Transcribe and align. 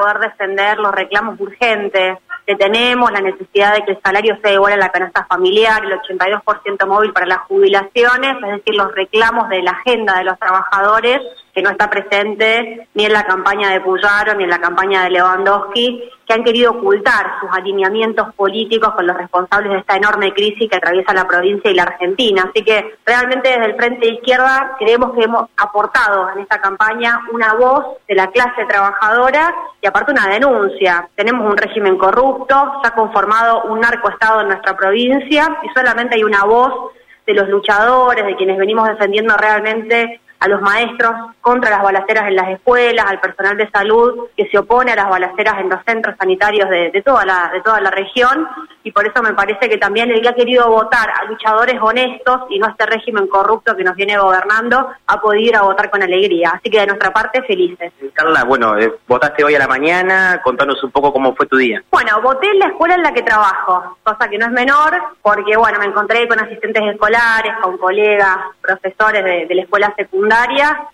poder 0.00 0.18
defender 0.18 0.78
los 0.78 0.92
reclamos 0.92 1.38
urgentes 1.38 2.18
que 2.46 2.56
tenemos, 2.56 3.12
la 3.12 3.20
necesidad 3.20 3.74
de 3.74 3.84
que 3.84 3.92
el 3.92 4.00
salario 4.02 4.36
sea 4.42 4.52
igual 4.52 4.72
a 4.72 4.76
la 4.76 4.88
canasta 4.88 5.24
familiar, 5.26 5.84
el 5.84 5.92
82% 6.00 6.86
móvil 6.86 7.12
para 7.12 7.26
las 7.26 7.40
jubilaciones, 7.40 8.36
es 8.42 8.56
decir, 8.56 8.74
los 8.74 8.92
reclamos 8.94 9.48
de 9.50 9.62
la 9.62 9.72
agenda 9.72 10.18
de 10.18 10.24
los 10.24 10.38
trabajadores 10.38 11.20
no 11.62 11.70
está 11.70 11.88
presente 11.90 12.88
ni 12.94 13.04
en 13.06 13.12
la 13.12 13.24
campaña 13.24 13.70
de 13.70 13.80
Puyaro 13.80 14.34
ni 14.34 14.44
en 14.44 14.50
la 14.50 14.60
campaña 14.60 15.04
de 15.04 15.10
Lewandowski, 15.10 16.10
que 16.26 16.34
han 16.34 16.44
querido 16.44 16.72
ocultar 16.72 17.40
sus 17.40 17.50
alineamientos 17.52 18.32
políticos 18.34 18.94
con 18.94 19.06
los 19.06 19.16
responsables 19.16 19.72
de 19.72 19.78
esta 19.78 19.96
enorme 19.96 20.32
crisis 20.32 20.70
que 20.70 20.76
atraviesa 20.76 21.12
la 21.12 21.26
provincia 21.26 21.70
y 21.70 21.74
la 21.74 21.82
Argentina. 21.82 22.48
Así 22.48 22.64
que 22.64 22.98
realmente 23.04 23.48
desde 23.48 23.64
el 23.64 23.76
Frente 23.76 24.06
de 24.06 24.12
Izquierda 24.14 24.76
creemos 24.78 25.12
que 25.12 25.24
hemos 25.24 25.48
aportado 25.56 26.30
en 26.30 26.40
esta 26.40 26.60
campaña 26.60 27.20
una 27.32 27.54
voz 27.54 27.84
de 28.06 28.14
la 28.14 28.28
clase 28.28 28.64
trabajadora 28.68 29.54
y 29.80 29.86
aparte 29.86 30.12
una 30.12 30.28
denuncia. 30.28 31.08
Tenemos 31.16 31.50
un 31.50 31.56
régimen 31.56 31.98
corrupto, 31.98 32.80
se 32.82 32.88
ha 32.88 32.94
conformado 32.94 33.64
un 33.64 33.80
narcoestado 33.80 34.42
en 34.42 34.48
nuestra 34.48 34.76
provincia 34.76 35.58
y 35.62 35.68
solamente 35.74 36.14
hay 36.14 36.22
una 36.22 36.44
voz 36.44 36.92
de 37.26 37.34
los 37.34 37.48
luchadores, 37.48 38.24
de 38.24 38.36
quienes 38.36 38.58
venimos 38.58 38.88
defendiendo 38.88 39.36
realmente 39.36 40.20
a 40.40 40.48
los 40.48 40.62
maestros 40.62 41.12
contra 41.42 41.70
las 41.70 41.82
balaceras 41.82 42.28
en 42.28 42.36
las 42.36 42.48
escuelas, 42.48 43.04
al 43.06 43.20
personal 43.20 43.58
de 43.58 43.70
salud 43.70 44.28
que 44.34 44.48
se 44.48 44.58
opone 44.58 44.92
a 44.92 44.96
las 44.96 45.10
balaceras 45.10 45.60
en 45.60 45.68
los 45.68 45.80
centros 45.84 46.16
sanitarios 46.18 46.68
de, 46.70 47.02
toda 47.04 47.26
la 47.26 47.50
de 47.52 47.60
toda 47.60 47.80
la 47.80 47.90
región 47.90 48.48
y 48.82 48.90
por 48.90 49.06
eso 49.06 49.22
me 49.22 49.34
parece 49.34 49.68
que 49.68 49.76
también 49.76 50.10
el 50.10 50.22
que 50.22 50.30
ha 50.30 50.34
querido 50.34 50.66
votar 50.68 51.10
a 51.10 51.26
luchadores 51.26 51.76
honestos 51.80 52.40
y 52.48 52.58
no 52.58 52.66
a 52.66 52.70
este 52.70 52.86
régimen 52.86 53.26
corrupto 53.26 53.76
que 53.76 53.84
nos 53.84 53.94
viene 53.94 54.18
gobernando 54.18 54.88
ha 55.06 55.20
podido 55.20 55.50
ir 55.50 55.56
a 55.56 55.62
votar 55.62 55.90
con 55.90 56.02
alegría. 56.02 56.52
Así 56.54 56.70
que 56.70 56.80
de 56.80 56.86
nuestra 56.86 57.12
parte 57.12 57.42
felices. 57.42 57.92
Carla, 58.14 58.44
bueno, 58.44 58.78
eh, 58.78 58.94
votaste 59.06 59.44
hoy 59.44 59.54
a 59.54 59.58
la 59.58 59.68
mañana, 59.68 60.40
contanos 60.42 60.82
un 60.82 60.90
poco 60.90 61.12
cómo 61.12 61.34
fue 61.34 61.46
tu 61.46 61.58
día. 61.58 61.82
Bueno, 61.90 62.22
voté 62.22 62.50
en 62.50 62.58
la 62.58 62.66
escuela 62.68 62.94
en 62.94 63.02
la 63.02 63.12
que 63.12 63.22
trabajo, 63.22 63.98
cosa 64.02 64.28
que 64.30 64.38
no 64.38 64.46
es 64.46 64.52
menor 64.52 64.94
porque 65.20 65.56
bueno, 65.58 65.78
me 65.78 65.84
encontré 65.84 66.26
con 66.26 66.40
asistentes 66.40 66.82
escolares, 66.90 67.52
con 67.62 67.76
colegas, 67.76 68.38
profesores 68.62 69.22
de, 69.22 69.46
de 69.46 69.54
la 69.54 69.62
escuela 69.62 69.92
secundaria 69.96 70.29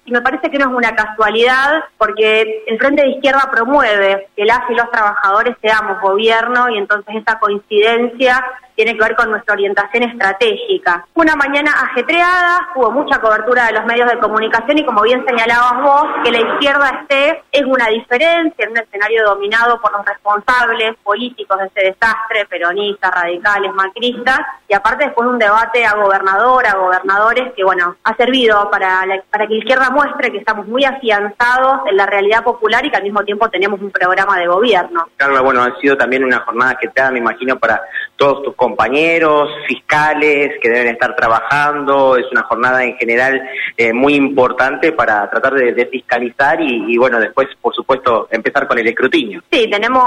y 0.05 0.13
me 0.13 0.23
parece 0.23 0.51
que 0.51 0.59
no 0.59 0.71
es 0.71 0.77
una 0.77 0.95
casualidad 0.95 1.85
porque 1.99 2.65
el 2.67 2.79
Frente 2.79 3.03
de 3.03 3.11
Izquierda 3.11 3.49
promueve 3.51 4.29
que 4.35 4.45
las 4.45 4.61
y 4.71 4.75
los 4.75 4.91
trabajadores 4.91 5.57
seamos 5.61 6.01
gobierno 6.01 6.71
y 6.71 6.79
entonces 6.79 7.17
esa 7.17 7.39
coincidencia 7.39 8.45
tiene 8.77 8.93
que 8.95 9.03
ver 9.03 9.17
con 9.17 9.31
nuestra 9.31 9.55
orientación 9.55 10.05
estratégica. 10.05 11.07
Una 11.15 11.35
mañana 11.35 11.73
ajetreada, 11.73 12.69
hubo 12.77 12.93
mucha 12.93 13.19
cobertura 13.21 13.67
de 13.67 13.73
los 13.73 13.85
medios 13.87 14.09
de 14.11 14.19
comunicación 14.19 14.79
y 14.79 14.85
como 14.85 15.03
bien 15.03 15.25
señalabas 15.27 15.83
vos, 15.83 16.05
que 16.23 16.31
la 16.31 16.41
izquierda 16.41 17.01
esté 17.01 17.43
es 17.51 17.65
una 17.65 17.89
diferencia 17.89 18.65
en 18.65 18.71
un 18.71 18.77
escenario 18.77 19.25
dominado 19.25 19.81
por 19.81 19.93
los 19.93 20.05
responsables 20.05 20.95
políticos 21.03 21.59
de 21.59 21.67
ese 21.67 21.93
desastre, 21.93 22.47
peronistas, 22.49 23.11
radicales, 23.11 23.73
macristas, 23.73 24.41
y 24.69 24.75
aparte 24.75 25.07
después 25.07 25.27
un 25.27 25.39
debate 25.39 25.85
a 25.87 25.95
gobernador, 25.95 26.67
a 26.67 26.77
gobernadores, 26.77 27.53
que 27.55 27.65
bueno, 27.65 27.97
ha 28.05 28.15
servido 28.17 28.71
para, 28.71 29.05
para 29.31 29.47
que 29.47 29.55
la 29.55 29.59
izquierda 29.61 29.91
muestre 29.91 30.31
que 30.31 30.39
estamos 30.39 30.67
muy 30.67 30.85
afianzados 30.85 31.81
en 31.87 31.97
la 31.97 32.07
realidad 32.07 32.45
popular 32.45 32.85
y 32.85 32.91
que 32.91 32.97
al 32.97 33.03
mismo 33.03 33.25
tiempo 33.25 33.49
tenemos 33.49 33.81
un 33.81 33.91
programa 33.91 34.39
de 34.39 34.47
gobierno. 34.47 35.09
Carla, 35.17 35.41
bueno, 35.41 35.63
ha 35.63 35.75
sido 35.81 35.97
también 35.97 36.25
una 36.25 36.41
jornada 36.41 36.77
que 36.79 36.89
te 36.89 37.01
da, 37.01 37.11
me 37.11 37.19
imagino, 37.19 37.59
para 37.59 37.81
todos 38.17 38.43
tus 38.43 38.55
compañeros, 38.67 39.49
fiscales 39.69 40.59
que 40.61 40.69
deben 40.69 40.89
estar 40.89 41.15
trabajando. 41.15 42.17
Es 42.17 42.27
una 42.33 42.43
jornada 42.43 42.83
en 42.83 42.97
general 42.97 43.41
eh, 43.77 43.93
muy 43.93 44.15
importante 44.15 44.91
para 44.91 45.31
tratar 45.31 45.55
de, 45.55 45.87
fiscalizar 45.87 46.61
y, 46.61 46.97
bueno, 46.99 47.21
después, 47.21 47.47
por 47.61 47.73
supuesto, 47.73 48.27
empezar 48.31 48.67
con 48.67 48.77
el 48.79 48.89
escrutinio. 48.89 49.41
Sí, 49.53 49.71
tenemos 49.71 50.03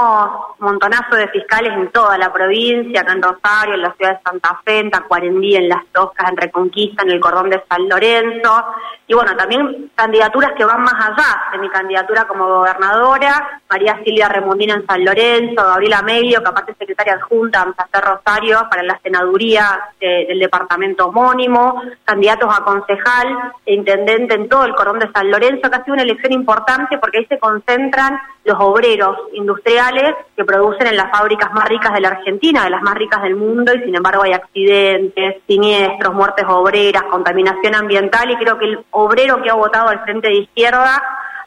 un 0.58 0.66
montonazo 0.66 1.16
de 1.16 1.28
fiscales 1.28 1.72
en 1.72 1.90
toda 1.90 2.18
la 2.18 2.30
provincia, 2.30 3.00
acá 3.00 3.12
en 3.12 3.22
Rosario, 3.22 3.74
en 3.74 3.82
la 3.82 3.94
ciudad 3.94 4.12
de 4.18 4.22
Santa 4.22 4.60
Fe, 4.62 4.80
en 4.80 4.90
Tacuarembí, 4.90 5.56
en 5.56 5.68
Las 5.68 5.86
Toscas, 5.92 6.30
en 6.30 6.36
Reconquista, 6.36 7.02
en 7.02 7.12
el 7.12 7.20
Cordón 7.20 7.48
de 7.48 7.62
San 7.66 7.88
Lorenzo. 7.88 8.64
Y 9.06 9.14
bueno, 9.14 9.34
también 9.36 9.90
candidaturas 9.94 10.52
que 10.56 10.64
van 10.64 10.82
más 10.82 10.94
allá 10.94 11.42
de 11.52 11.58
mi 11.58 11.68
candidatura 11.70 12.28
como 12.28 12.46
gobernadora, 12.46 13.60
María 13.70 13.98
Silvia 14.04 14.28
Remondina 14.28 14.74
en 14.74 14.86
San 14.86 15.04
Lorenzo, 15.04 15.64
Gabriela 15.64 16.02
Medio, 16.02 16.38
aparte 16.38 16.72
es 16.72 16.78
secretaria 16.78 17.14
adjunta 17.14 17.64
en 17.66 17.74
San 17.74 17.88
Para 18.50 18.82
la 18.82 18.98
senaduría 19.02 19.78
del 20.00 20.38
departamento 20.40 21.06
homónimo, 21.06 21.80
candidatos 22.04 22.52
a 22.52 22.64
concejal 22.64 23.52
e 23.64 23.74
intendente 23.74 24.34
en 24.34 24.48
todo 24.48 24.64
el 24.64 24.74
cordón 24.74 24.98
de 24.98 25.10
San 25.12 25.30
Lorenzo, 25.30 25.70
que 25.70 25.76
ha 25.76 25.84
sido 25.84 25.94
una 25.94 26.02
elección 26.02 26.32
importante 26.32 26.98
porque 26.98 27.18
ahí 27.18 27.26
se 27.26 27.38
concentran 27.38 28.18
los 28.44 28.56
obreros 28.58 29.16
industriales 29.34 30.14
que 30.36 30.44
producen 30.44 30.88
en 30.88 30.96
las 30.96 31.10
fábricas 31.10 31.52
más 31.52 31.68
ricas 31.68 31.92
de 31.92 32.00
la 32.00 32.08
Argentina, 32.08 32.64
de 32.64 32.70
las 32.70 32.82
más 32.82 32.94
ricas 32.94 33.22
del 33.22 33.36
mundo, 33.36 33.72
y 33.72 33.84
sin 33.84 33.94
embargo 33.94 34.24
hay 34.24 34.32
accidentes, 34.32 35.36
siniestros, 35.46 36.12
muertes 36.12 36.46
obreras, 36.48 37.04
contaminación 37.04 37.76
ambiental, 37.76 38.30
y 38.30 38.36
creo 38.36 38.58
que 38.58 38.64
el 38.64 38.84
obrero 38.90 39.40
que 39.42 39.50
ha 39.50 39.54
votado 39.54 39.88
al 39.88 40.00
frente 40.00 40.28
de 40.28 40.38
izquierda 40.38 41.00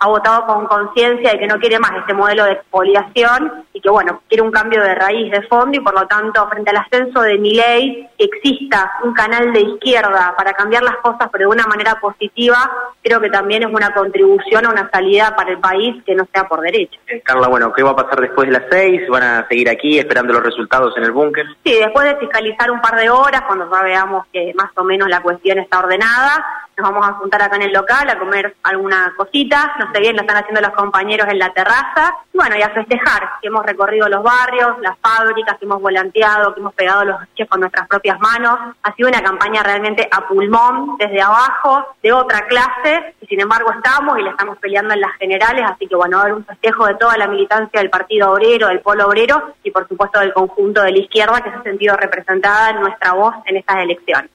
ha 0.04 0.08
votado 0.08 0.46
con 0.46 0.68
conciencia 0.68 1.32
de 1.32 1.40
que 1.40 1.48
no 1.48 1.58
quiere 1.60 1.80
más 1.80 1.94
este 1.98 2.14
modelo 2.14 2.44
de 2.44 2.52
expoliación 2.52 3.66
y 3.72 3.80
que, 3.80 3.90
bueno, 3.90 4.22
quiere 4.28 4.44
un 4.44 4.52
cambio 4.52 4.84
de 4.84 4.94
raíz, 4.96 5.32
de 5.32 5.42
fondo 5.44 5.78
y, 5.78 5.80
por 5.80 5.94
lo 5.94 6.06
tanto, 6.08 6.46
frente 6.50 6.72
al 6.72 6.78
ascenso 6.78 7.22
de 7.22 7.38
mi 7.38 7.54
ley, 7.54 8.10
que 8.18 8.26
exista 8.26 8.92
un 9.04 9.14
canal 9.14 9.54
de 9.54 9.62
izquierda 9.62 10.34
para 10.38 10.52
cambiar 10.52 10.84
las 10.84 10.98
cosas, 10.98 11.30
pero 11.32 11.48
de 11.48 11.56
una 11.56 11.66
manera 11.68 11.96
positiva, 12.02 12.70
creo 13.02 13.22
que 13.22 13.30
también 13.30 13.64
es 13.64 13.74
una 13.74 13.94
contribución 13.94 14.66
a 14.66 14.72
una 14.72 14.90
salida 14.92 15.34
para 15.38 15.52
el 15.52 15.60
país 15.60 16.04
que 16.06 16.16
no 16.16 16.28
sea 16.34 16.50
por 16.50 16.60
derecho. 16.60 17.00
Eh, 17.08 17.22
Carla, 17.22 17.48
bueno, 17.48 17.72
¿qué 17.72 17.82
va 17.82 17.92
a 17.92 17.96
pasar 17.96 18.20
después 18.20 18.50
de 18.50 18.60
las 18.60 18.64
seis? 18.70 19.08
¿Van 19.08 19.24
a 19.24 19.48
seguir 19.48 19.70
aquí 19.70 20.00
esperando 20.00 20.34
los 20.34 20.44
resultados 20.44 20.98
en 20.98 21.06
el 21.06 21.14
búnker? 21.14 21.46
Sí, 21.64 21.76
después 21.80 22.06
de 22.06 22.18
fiscalizar 22.18 22.70
un 22.70 22.82
par 22.82 22.98
de 22.98 23.10
horas, 23.10 23.44
cuando 23.48 23.72
ya 23.72 23.82
veamos 23.82 24.26
que 24.34 24.52
más 24.56 24.72
o 24.76 24.84
menos 24.84 25.08
la 25.08 25.22
cuestión 25.22 25.60
está 25.60 25.80
ordenada, 25.80 26.46
nos 26.78 26.90
vamos 26.90 27.08
a 27.08 27.14
juntar 27.14 27.42
acá 27.42 27.56
en 27.56 27.64
el 27.64 27.72
local 27.72 28.10
a 28.10 28.18
comer 28.18 28.56
alguna 28.64 29.14
cosita, 29.16 29.74
bien, 30.00 30.16
lo 30.16 30.22
están 30.22 30.38
haciendo 30.38 30.62
los 30.62 30.72
compañeros 30.72 31.28
en 31.30 31.40
la 31.40 31.52
terraza, 31.54 32.16
bueno, 32.34 32.56
y 32.58 32.62
a 32.62 32.70
festejar 32.70 33.30
que 33.42 33.48
hemos 33.48 33.66
recorrido 33.66 34.08
los 34.10 34.24
barrios, 34.24 34.78
las 34.82 34.98
fábricas, 35.00 35.58
que 35.58 35.66
hemos 35.66 35.82
volanteado, 35.82 36.54
que 36.54 36.60
hemos 36.60 36.74
pegado 36.74 37.06
los 37.06 37.18
chefs 37.36 37.50
con 37.50 37.60
nuestras 37.60 37.88
propias 37.88 38.20
manos, 38.20 38.58
ha 38.82 38.94
sido 38.96 39.10
una 39.10 39.22
campaña 39.22 39.64
realmente 39.64 40.08
a 40.12 40.28
pulmón, 40.28 40.98
desde 40.98 41.22
abajo, 41.22 41.86
de 42.02 42.12
otra 42.12 42.46
clase, 42.48 43.16
y 43.22 43.28
sin 43.28 43.42
embargo 43.42 43.72
estamos 43.72 44.18
y 44.20 44.24
le 44.24 44.30
estamos 44.30 44.58
peleando 44.58 44.94
en 44.94 45.02
las 45.02 45.14
generales, 45.18 45.66
así 45.70 45.88
que 45.88 45.96
bueno, 45.96 46.18
va 46.18 46.24
a 46.24 46.26
haber 46.26 46.38
un 46.38 46.46
festejo 46.46 46.88
de 46.88 46.96
toda 46.96 47.18
la 47.18 47.28
militancia 47.28 47.80
del 47.80 47.90
Partido 47.90 48.32
Obrero, 48.32 48.68
del 48.68 48.80
Polo 48.80 49.08
Obrero, 49.08 49.54
y 49.64 49.72
por 49.72 49.88
supuesto 49.88 50.20
del 50.20 50.34
conjunto 50.34 50.82
de 50.82 50.92
la 50.92 51.00
izquierda 51.00 51.42
que 51.42 51.52
se 51.52 51.58
ha 51.58 51.64
sentido 51.64 51.96
representada 51.96 52.72
en 52.72 52.82
nuestra 52.82 53.14
voz 53.14 53.36
en 53.46 53.58
estas 53.58 53.78
elecciones. 53.78 54.32